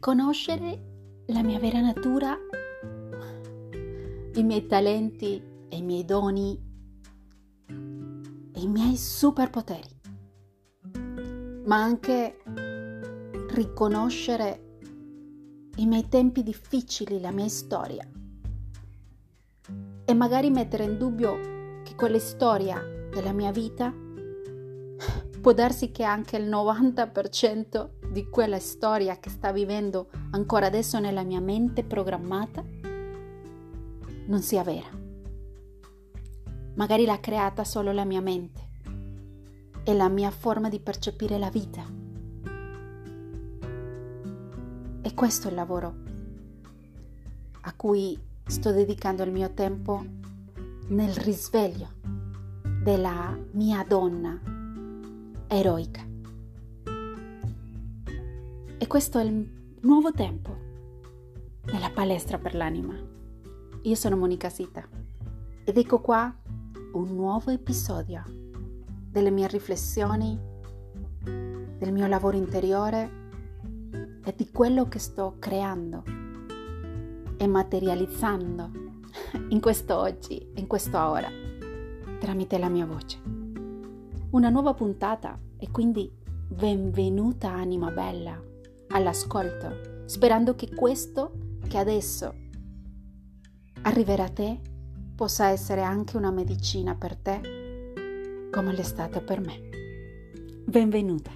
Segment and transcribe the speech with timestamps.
[0.00, 2.34] riconoscere la mia vera natura,
[4.32, 6.58] i miei talenti e i miei doni
[7.68, 10.00] e i miei superpoteri,
[11.66, 12.38] ma anche
[13.50, 14.78] riconoscere
[15.76, 18.08] i miei tempi difficili, la mia storia.
[20.06, 22.80] E magari mettere in dubbio che quella storia
[23.12, 23.92] della mia vita
[25.42, 31.22] può darsi che anche il 90% di quella storia che sta vivendo ancora adesso nella
[31.22, 32.64] mia mente programmata
[34.26, 34.88] non sia vera.
[36.74, 38.68] Magari l'ha creata solo la mia mente
[39.84, 41.84] e la mia forma di percepire la vita.
[45.02, 45.94] E questo è il lavoro
[47.62, 50.04] a cui sto dedicando il mio tempo
[50.88, 51.88] nel risveglio
[52.82, 54.40] della mia donna
[55.46, 56.09] eroica.
[58.82, 60.56] E questo è il nuovo tempo
[61.66, 62.94] della palestra per l'anima.
[63.82, 64.88] Io sono Monica Sita
[65.62, 66.34] ed ecco qua
[66.94, 68.24] un nuovo episodio
[69.10, 70.36] delle mie riflessioni,
[71.22, 73.10] del mio lavoro interiore
[74.24, 76.02] e di quello che sto creando
[77.36, 78.70] e materializzando
[79.50, 81.28] in questo oggi, in questo ora,
[82.18, 83.20] tramite la mia voce.
[84.30, 86.10] Una nuova puntata e quindi
[86.48, 88.48] benvenuta anima bella
[88.90, 92.34] all'ascolto, sperando che questo che adesso
[93.82, 94.60] arriverà a te
[95.14, 99.68] possa essere anche una medicina per te, come l'è stata per me.
[100.64, 101.30] Benvenuta.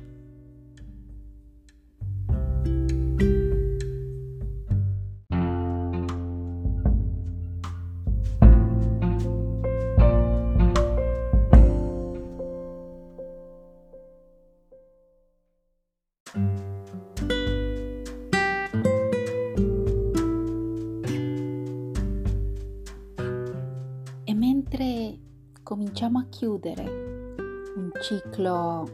[26.64, 28.88] Chiudere un ciclo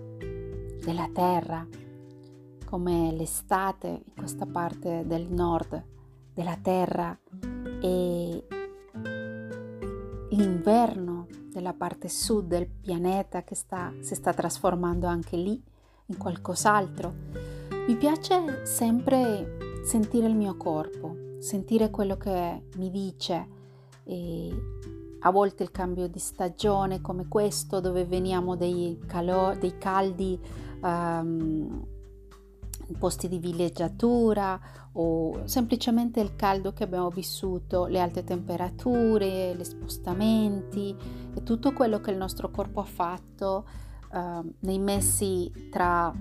[0.82, 1.64] della Terra,
[2.64, 5.84] come l'estate in questa parte del nord
[6.34, 7.16] della Terra
[7.80, 8.46] e
[10.30, 15.62] l'inverno della parte sud del pianeta che sta, si sta trasformando anche lì
[16.06, 17.14] in qualcos'altro.
[17.86, 23.58] Mi piace sempre sentire il mio corpo, sentire quello che mi dice
[24.04, 24.48] e
[25.20, 30.38] a volte il cambio di stagione come questo dove veniamo dei, calo- dei caldi
[30.82, 31.86] um,
[32.98, 34.58] posti di villeggiatura
[34.92, 40.96] o semplicemente il caldo che abbiamo vissuto, le alte temperature, gli spostamenti
[41.34, 43.66] e tutto quello che il nostro corpo ha fatto
[44.12, 46.12] uh, nei mesi tra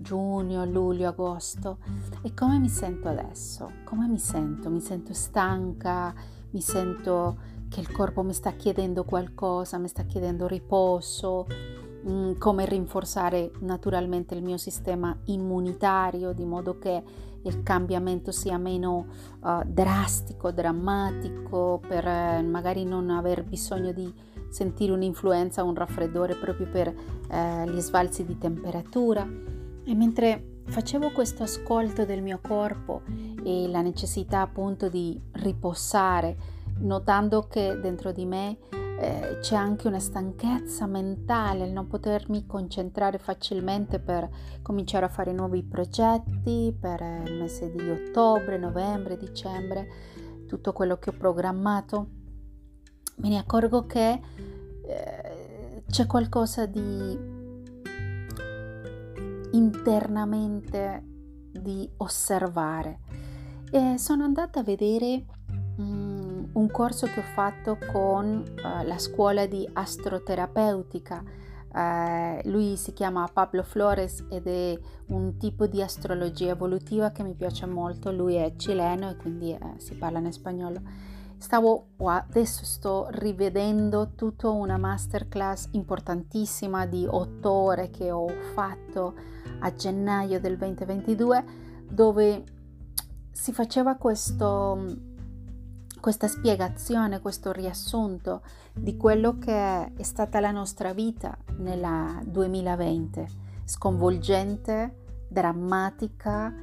[0.00, 1.78] giugno, luglio, agosto.
[2.22, 6.14] E come mi sento adesso, come mi sento, mi sento stanca,
[6.50, 11.44] mi sento che il corpo mi sta chiedendo qualcosa, mi sta chiedendo riposo,
[12.04, 17.02] mh, mm, come rinforzare naturalmente il mio sistema immunitario di modo che
[17.42, 19.06] il cambiamento sia meno
[19.40, 24.10] uh, drastico, drammatico, per eh, magari non aver bisogno di
[24.50, 29.28] sentire un'influenza un raffreddore proprio per eh, gli sbalzi di temperatura.
[29.84, 33.02] E mentre facevo questo ascolto del mio corpo
[33.42, 38.58] e la necessità appunto di riposare, notando che dentro di me
[38.98, 44.28] eh, c'è anche una stanchezza mentale, il non potermi concentrare facilmente per
[44.62, 49.88] cominciare a fare nuovi progetti per il mese di ottobre, novembre, dicembre,
[50.46, 52.08] tutto quello che ho programmato,
[53.16, 54.20] me ne accorgo che
[54.86, 57.32] eh, c'è qualcosa di
[59.52, 61.02] internamente
[61.52, 63.00] di osservare.
[63.70, 65.24] E sono andata a vedere
[66.54, 71.22] un corso che ho fatto con uh, la scuola di astroterapeutica.
[71.74, 77.34] Uh, lui si chiama Pablo Flores ed è un tipo di astrologia evolutiva che mi
[77.34, 78.12] piace molto.
[78.12, 80.80] Lui è cileno e quindi uh, si parla in spagnolo.
[81.36, 89.14] Stavo, adesso sto rivedendo tutta una masterclass importantissima di otto ore che ho fatto
[89.58, 91.44] a gennaio del 2022
[91.86, 92.44] dove
[93.30, 95.12] si faceva questo
[96.04, 98.42] questa spiegazione, questo riassunto
[98.74, 103.26] di quello che è stata la nostra vita nel 2020,
[103.64, 104.96] sconvolgente,
[105.26, 106.54] drammatica,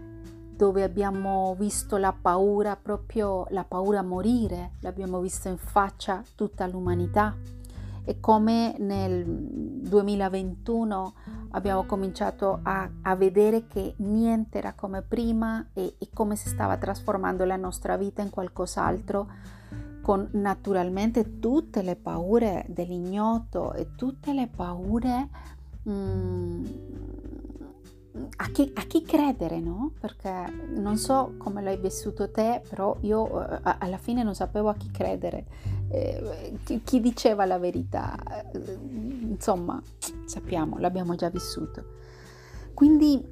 [0.55, 6.67] dove abbiamo visto la paura, proprio la paura a morire, l'abbiamo visto in faccia tutta
[6.67, 7.35] l'umanità.
[8.05, 11.13] E come nel 2021
[11.51, 16.77] abbiamo cominciato a, a vedere che niente era come prima e, e come si stava
[16.77, 19.27] trasformando la nostra vita in qualcos'altro
[20.01, 25.29] con naturalmente tutte le paure dell'ignoto e tutte le paure
[25.87, 26.65] mm,
[28.37, 29.93] a, chi, a, chi, credere, no?
[29.99, 30.45] Perché
[30.75, 34.89] non so come l'hai vissuto te, però io eh, alla fine non sapevo a chi
[34.91, 35.45] credere,
[35.89, 38.17] eh, chi, chi, diceva la verità,
[38.51, 38.59] eh,
[39.31, 39.81] insomma,
[40.25, 41.83] sappiamo, l'abbiamo già vissuto.
[42.73, 43.23] Quindi,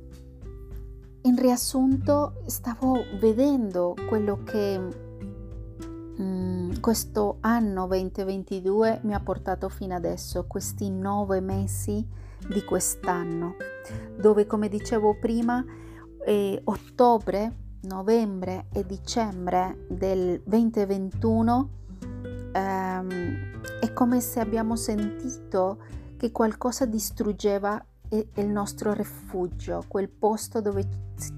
[1.22, 5.08] in riassunto, stavo vedendo quello che
[6.22, 12.06] Mm, questo anno 2022 mi ha portato fino adesso, questi nove mesi
[12.46, 13.56] di quest'anno,
[14.20, 15.64] dove come dicevo prima,
[16.26, 21.70] eh, ottobre, novembre e dicembre del 2021
[22.52, 25.78] ehm, come se abbiamo sentito
[26.16, 30.88] che qualcosa distruggeva il nostro rifugio, quel posto dove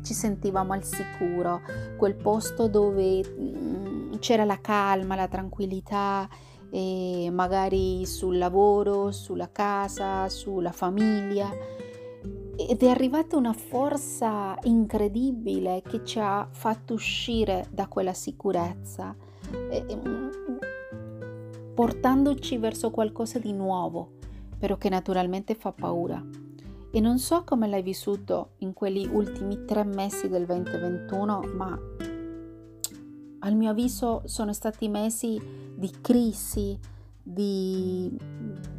[0.04, 1.62] ci sentivamo al sicuro,
[1.98, 6.30] quel posto dove mm, c'era la calma, la tranquillità,
[7.31, 11.50] magari sul lavoro, sulla casa, sulla famiglia.
[12.56, 19.16] Ed è arrivata una forza incredibile che ci ha fatto uscire da quella sicurezza,
[19.50, 20.30] mm,
[21.73, 24.13] portandoci verso qualcosa di nuovo,
[24.57, 26.23] però che naturalmente fa paura.
[26.94, 31.79] E non so come l'hai vissuto in quegli ultimi tre mesi del 2021, ma
[33.39, 35.39] al mio avviso sono stati mesi
[35.73, 36.77] di crisi,
[37.23, 38.15] di,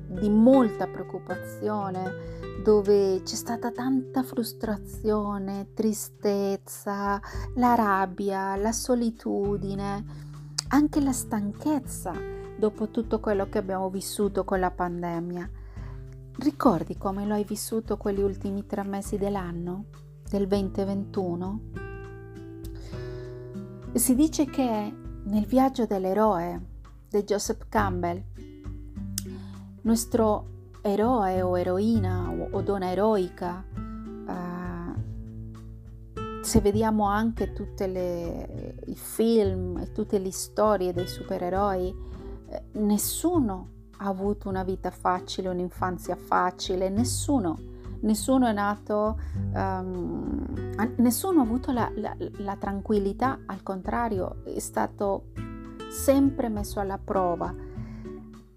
[0.08, 7.20] di molta preoccupazione, dove c'è stata tanta frustrazione, tristezza,
[7.54, 10.04] la rabbia, la solitudine,
[10.68, 15.50] anche la stanchezza dopo tutto quello che abbiamo vissuto con la pandemia.
[16.38, 19.86] Ricordi come lo hai vissuto quegli ultimi tre mesi dell'anno,
[20.30, 21.60] del 2021?
[23.94, 24.94] Si dice che
[25.24, 26.60] nel viaggio dell'eroe
[27.08, 28.22] di Joseph Campbell,
[29.80, 30.46] nostro
[30.82, 34.94] eroe o eroina o, o donna eroica, uh,
[36.42, 42.11] se vediamo anche tutti i film e tutte le storie dei supereroi, eh,
[42.72, 43.68] nessuno
[43.98, 47.58] ha avuto una vita facile, un'infanzia facile, nessuno,
[48.00, 49.18] nessuno è nato,
[49.54, 50.44] um,
[50.96, 55.26] nessuno ha avuto la, la, la tranquillità, al contrario, è stato
[55.90, 57.54] sempre messo alla prova.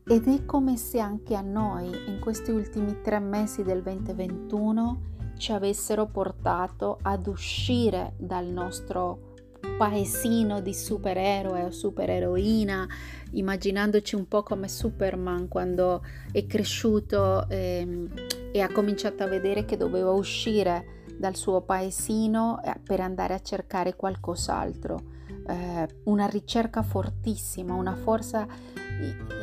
[0.07, 5.51] Ed è come se anche a noi, in questi ultimi tre mesi del 2021, ci
[5.51, 9.33] avessero portato ad uscire dal nostro
[9.77, 12.87] paesino di supereroe o supereroina,
[13.31, 18.13] immaginandoci un po' come Superman quando è cresciuto e, ehm,
[18.51, 23.41] e ha cominciato a vedere che doveva uscire dal suo paesino eh, per andare a
[23.41, 25.13] cercare qualcos'altro.
[25.47, 28.47] Eh, una ricerca fortissima, una forza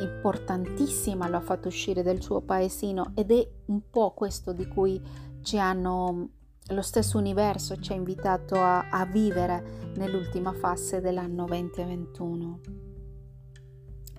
[0.01, 4.99] importantissima lo ha fatto uscire dal suo paesino ed è un po' questo di cui
[5.43, 6.29] ci hanno
[6.67, 12.59] lo stesso universo ci ha invitato a, a vivere nell'ultima fase dell'anno 2021.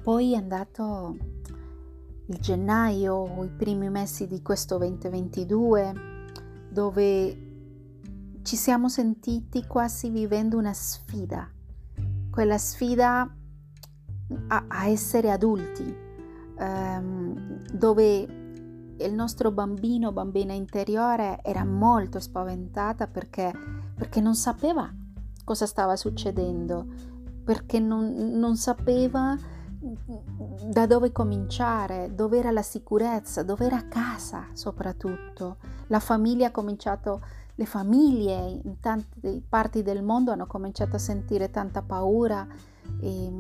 [0.03, 1.17] Poi è andato
[2.27, 6.13] il gennaio o i primi mesi di questo 2022
[6.71, 7.53] dove
[8.43, 11.51] ci siamo sentiti quasi vivendo una sfida,
[12.31, 13.35] quella sfida
[14.49, 15.97] a, a essere adulti,
[16.59, 18.44] ehm, dove
[18.99, 23.53] il nostro bambino, bambina interiore era molto spaventata perché,
[23.97, 24.93] perché non sapeva
[25.45, 26.87] cosa stava succedendo,
[27.45, 29.37] perché non, non sapeva
[30.71, 35.59] da dove cominciare, dove era la sicurezza, dove era casa soprattutto.
[35.89, 37.23] La famiglia ha cominciato,
[37.55, 42.47] le famiglie in tante parti del mondo hanno cominciato a sentire tanta paura
[43.01, 43.33] e,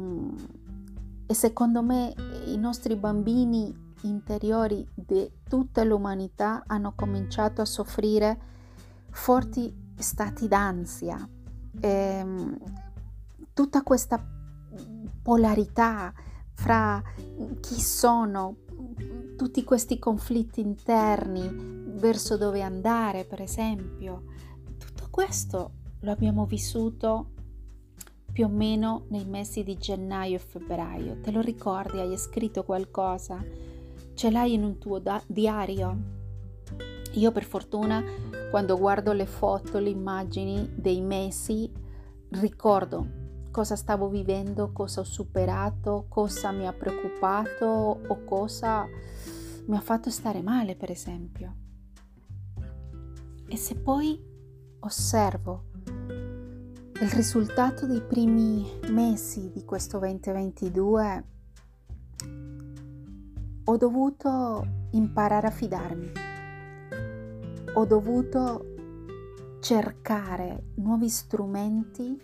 [1.27, 2.15] e secondo me
[2.47, 8.39] i nostri bambini interiori di tutta l'umanità hanno cominciato a soffrire
[9.11, 11.29] forti stati d'ansia.
[11.81, 12.59] E, ehm,
[13.53, 14.23] tutta questa
[15.23, 16.13] polarità
[16.53, 17.03] fra
[17.61, 18.57] chi sono,
[19.37, 24.25] tutti questi conflitti interni verso dove andare, per esempio,
[24.79, 25.71] tutto questo
[26.01, 27.31] lo abbiamo vissuto
[28.33, 31.21] più o meno nei mesi di gennaio e febbraio.
[31.21, 32.01] Te lo ricordi?
[32.01, 33.43] Hai scritto qualcosa?
[34.15, 35.97] Ce l'hai in un tuo da- diario?
[37.13, 38.03] Io per fortuna
[38.51, 41.71] quando guardo le foto, le immagini dei mesi,
[42.31, 48.85] ricordo cosa stavo vivendo, cosa ho superato, cosa mi ha preoccupato o cosa
[49.67, 51.55] mi ha fatto stare male, per esempio.
[53.47, 54.21] E se poi
[54.81, 55.65] osservo
[57.01, 61.25] il risultato dei primi mesi di questo 2022,
[63.75, 66.13] ho dovuto imparare a fidarmi,
[67.73, 72.17] ho dovuto cercare nuovi strumenti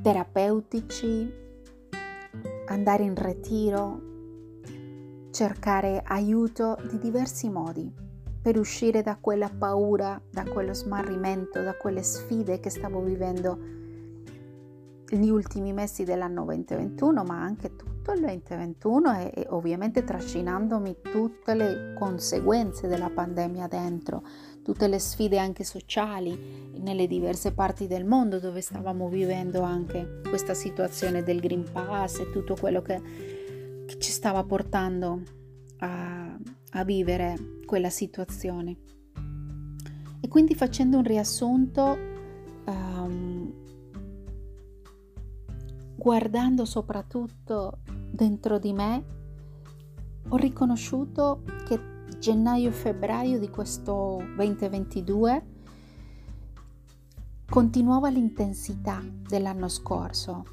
[0.00, 1.30] terapeutici,
[2.68, 4.00] andare in ritiro,
[5.30, 7.92] cercare aiuto di diversi modi
[8.40, 13.58] per uscire da quella paura, da quello smarrimento, da quelle sfide che stavo vivendo
[15.06, 21.54] gli ultimi mesi dell'anno 2021, ma anche tutto il 2021 e, e ovviamente trascinandomi tutte
[21.54, 24.22] le conseguenze della pandemia dentro,
[24.62, 30.54] tutte le sfide anche sociali nelle diverse parti del mondo dove stavamo vivendo anche questa
[30.54, 33.00] situazione del Green Pass e tutto quello che,
[33.86, 35.22] che ci stava portando
[35.78, 36.36] a,
[36.70, 38.76] a vivere quella situazione.
[40.20, 41.98] E quindi facendo un riassunto,
[42.64, 43.52] um,
[45.96, 47.80] guardando soprattutto
[48.14, 49.04] dentro di me,
[50.28, 51.80] ho riconosciuto che
[52.18, 55.52] gennaio e febbraio di questo 2022
[57.50, 60.44] continuava l'intensità dell'anno scorso,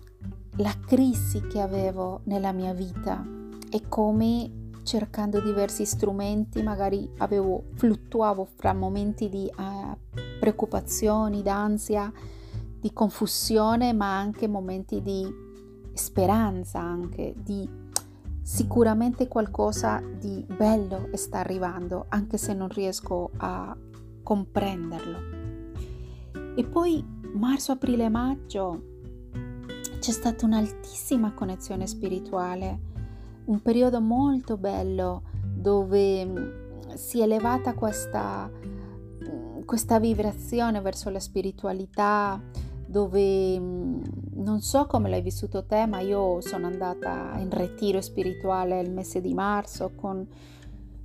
[0.57, 3.23] la crisi che avevo nella mia vita
[3.69, 9.95] e come cercando diversi strumenti, magari avevo, fluttuavo fra momenti di uh,
[10.39, 12.11] preoccupazioni, d'ansia,
[12.79, 15.49] di confusione, ma anche momenti di
[15.93, 17.67] speranza, anche di
[18.41, 23.75] sicuramente qualcosa di bello sta arrivando, anche se non riesco a
[24.24, 25.19] comprenderlo.
[26.55, 28.89] E poi marzo, aprile, maggio
[30.00, 32.89] c'è stata un'altissima connessione spirituale
[33.45, 41.19] un periodo molto bello dove mm, si è elevata questa, mm, questa vibrazione verso la
[41.19, 42.41] spiritualità,
[42.91, 44.01] dove mm,
[44.33, 49.21] non so come l'hai vissuto te, ma io sono andata in ritiro spirituale il mese
[49.21, 50.27] di marzo con,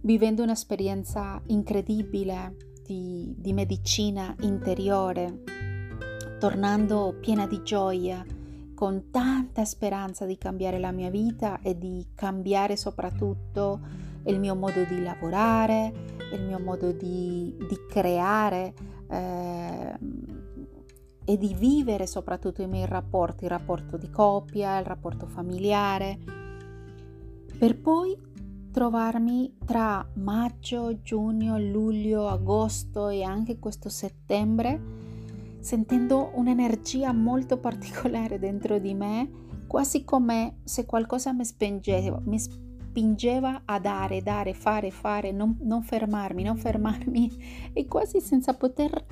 [0.01, 5.45] vivendo un'esperienza incredibile di, di medicina interiore,
[6.41, 8.25] tornando piena di gioia
[8.75, 13.79] con tanta speranza di cambiare la mia vita e di cambiare soprattutto
[14.25, 15.93] il mio modo di lavorare,
[16.33, 18.75] il mio modo di, di creare
[19.09, 19.99] eh,
[21.27, 26.19] e di vivere soprattutto i miei rapporti, il rapporto di coppia, il rapporto familiare,
[27.59, 28.17] per poi
[28.71, 35.05] trovarmi tra maggio, giugno, luglio, agosto e anche questo settembre
[35.67, 39.29] sentendo un'energia molto particolare dentro di me,
[39.67, 45.83] quasi come se qualcosa mi spingeva, mi spingeva a dare, dare, fare, fare, non, non
[45.83, 49.07] fermarmi, non fermarmi e quasi senza poter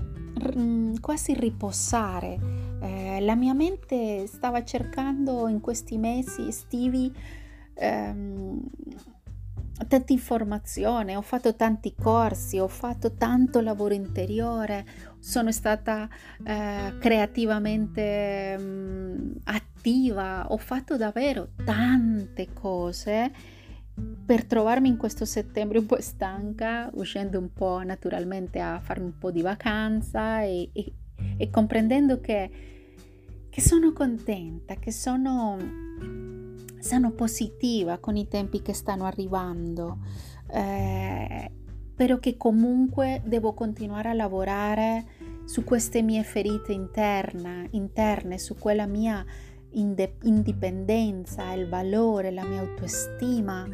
[1.00, 2.38] quasi riposare.
[2.80, 7.12] Eh, la mia mente stava cercando in questi mesi estivi
[7.74, 8.60] ehm,
[9.88, 14.86] tanta informazione, ho fatto tanti corsi, ho fatto tanto lavoro interiore,
[15.18, 16.08] sono stata
[16.44, 23.32] eh, creativamente mh, mm, attiva, ho fatto davvero tante cose
[24.24, 29.18] per trovarmi in questo settembre un po' stanca, uscendo un po' naturalmente a farmi un
[29.18, 30.92] po' di vacanza e, e,
[31.36, 32.50] e comprendendo che,
[33.48, 35.82] che sono contenta, che sono
[36.84, 40.00] sono positiva con i tempi che stanno arrivando,
[40.52, 41.50] eh,
[41.94, 45.06] però che comunque devo continuare a lavorare
[45.46, 49.24] su queste mie ferite interna, interne, su quella mia
[49.74, 53.68] indipendenza, il valore, la mia autostima,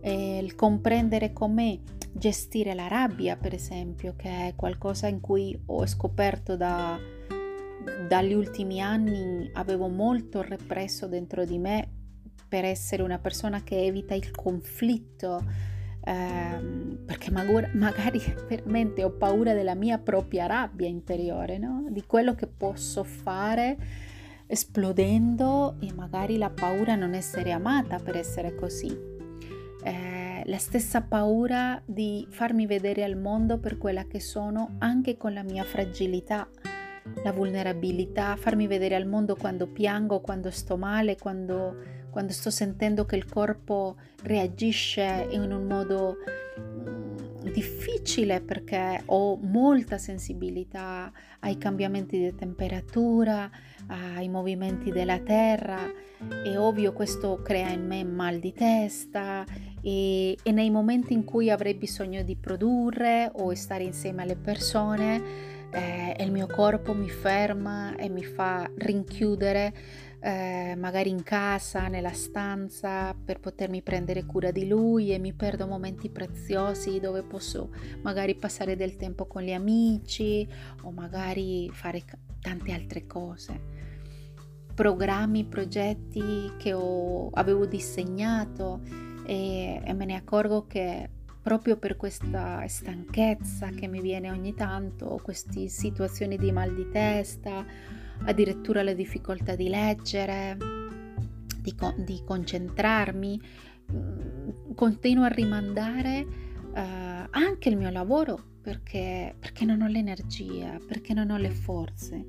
[0.00, 1.80] eh, il comprendere come
[2.12, 6.98] gestire la rabbia, per esempio, che è qualcosa in cui ho scoperto da,
[8.08, 11.88] dagli ultimi anni, avevo molto represso dentro di me
[12.48, 15.44] per essere una persona che evita il conflitto,
[16.04, 21.86] ehm, perché magari, magari veramente ho paura della mia propria rabbia interiore, no?
[21.90, 23.76] di quello che posso fare
[24.46, 29.14] esplodendo e magari la paura non essere amata per essere così.
[29.82, 35.32] Eh, la stessa paura di farmi vedere al mondo per quella che sono anche con
[35.32, 36.48] la mia fragilità,
[37.22, 43.04] la vulnerabilità, farmi vedere al mondo quando piango, quando sto male, quando quando sto sentendo
[43.04, 46.16] che il corpo reagisce in un modo
[46.58, 47.05] mm,
[47.52, 53.50] difficile perché ho molta sensibilità ai cambiamenti di temperatura,
[53.86, 55.80] ai movimenti della terra.
[56.44, 59.44] È ovvio questo crea in me mal di testa,
[59.82, 65.22] e, e nei momenti in cui avrei bisogno di produrre o stare insieme alle persone,
[65.70, 69.72] eh, il mio corpo mi ferma e mi fa rinchiudere
[70.20, 75.66] eh, magari in casa, nella stanza, per potermi prendere cura di lui e mi perdo
[75.66, 77.70] momenti preziosi dove posso
[78.02, 80.48] magari passare del tempo con gli amici
[80.82, 82.02] o magari fare
[82.40, 83.74] tante altre cose.
[84.74, 88.80] Programmi, progetti che ho, avevo disegnato
[89.26, 91.08] e, e me ne accorgo che
[91.46, 97.64] proprio per questa stanchezza che mi viene ogni tanto, queste situazioni di mal di testa,
[98.24, 100.56] addirittura la difficoltà di leggere,
[101.60, 103.40] di, di concentrarmi,
[103.92, 106.26] mm, continuo a rimandare
[106.74, 112.24] uh, anche il mio lavoro perché, perché non ho l'energia, perché non ho le forze.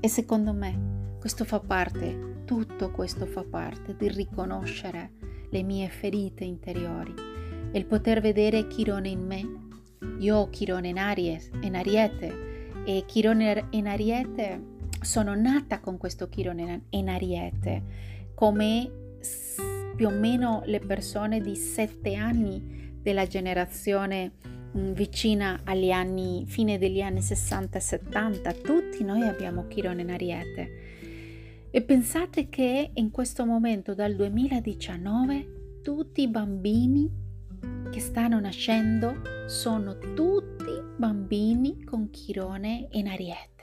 [0.00, 5.12] E secondo me questo fa parte, tutto questo fa parte di riconoscere
[5.50, 7.12] le mie ferite interiori
[7.72, 9.58] e il poter vedere Chirone in me.
[10.18, 16.28] Io ho Chirone in, Aries, in Ariete e Chirone in Ariete sono nata con questo
[16.28, 17.82] Chirone in Ariete
[18.34, 18.90] come
[19.96, 24.32] più o meno le persone di sette anni della generazione
[24.76, 30.10] mm, vicina agli anni, fine degli anni 60 e 70, tutti noi abbiamo Chirone in
[30.10, 30.70] Ariete.
[31.70, 37.10] E pensate che in questo momento, dal 2019, tutti i bambini
[37.90, 43.59] che stanno nascendo sono tutti bambini con Chirone in Ariete.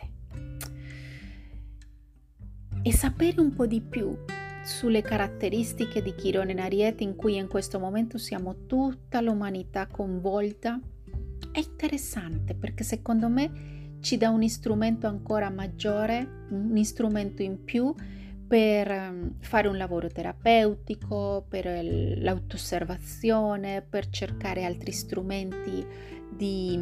[2.84, 4.17] E sapere un po' di più
[4.63, 10.79] sulle caratteristiche di Chirone in Ariete in cui in questo momento siamo tutta l'umanità coinvolta
[11.51, 17.93] è interessante perché secondo me ci dà un strumento ancora maggiore, un strumento in più
[18.48, 25.86] per ehm, fare un lavoro terapeutico, per l'autosservazione, per cercare altri strumenti
[26.29, 26.79] di,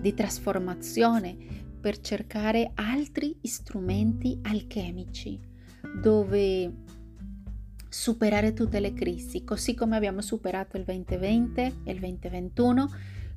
[0.00, 1.36] di trasformazione,
[1.84, 5.38] per cercare altri strumenti alchemici
[6.00, 6.72] dove
[7.90, 12.88] superare tutte le crisi, così come abbiamo superato il 2020 e il 2021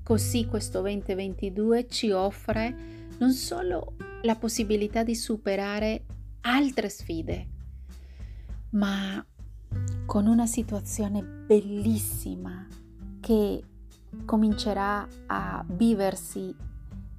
[0.07, 2.73] Così questo 2022 ci offre
[3.17, 6.05] non solo la possibilità di superare
[6.43, 7.47] altre sfide,
[8.69, 9.21] ma
[10.05, 12.65] con una situazione bellissima
[13.19, 13.61] che
[14.23, 16.55] comincerà a viversi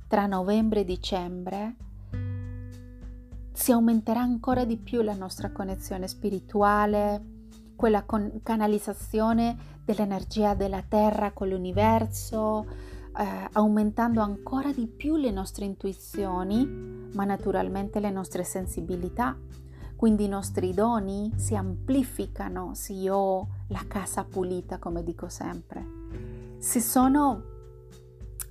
[0.08, 1.76] tra novembre e dicembre,
[3.52, 7.36] si aumenterà ancora di più la nostra connessione spirituale,
[7.76, 12.66] quella con- canalizzazione dell'energia della Terra con l'universo,
[13.16, 19.36] eh, aumentando ancora di più le nostre intuizioni, ma naturalmente le nostre sensibilità.
[19.94, 25.84] Quindi i nostri doni si amplificano se io ho la casa pulita, come dico sempre.
[26.58, 27.56] Se sono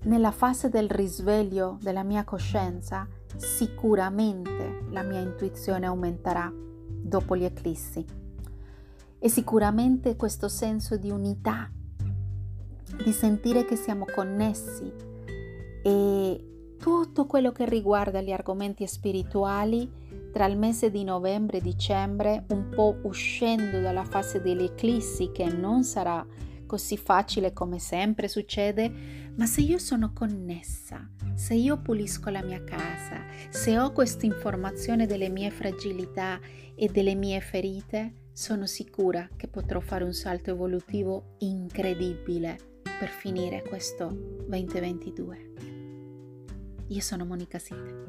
[0.07, 8.05] nella fase del risveglio della mia coscienza, sicuramente la mia intuizione aumenterà dopo gli eclissi.
[9.19, 11.69] E sicuramente questo senso di unità,
[13.03, 14.89] di sentire che siamo connessi
[15.83, 22.45] e tutto quello che riguarda gli argomenti spirituali tra il mese di novembre e dicembre,
[22.49, 26.25] un po' uscendo dalla fase degli eclissi che non sarà
[26.67, 32.63] così facile come sempre succede, ma se io sono connessa, se io pulisco la mia
[32.63, 36.39] casa, se ho questa informazione delle mie fragilità
[36.75, 42.57] e delle mie ferite, sono sicura che potrò fare un salto evolutivo incredibile
[42.99, 44.09] per finire questo
[44.47, 45.53] 2022.
[46.89, 48.05] Io sono Monica Site,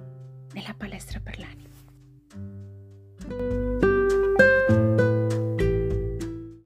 [0.53, 1.77] nella palestra per l'anima.